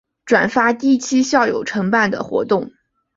[0.25, 2.71] 转发第一期校友承办的活动